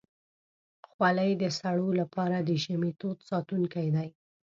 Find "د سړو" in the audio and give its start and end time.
1.41-1.89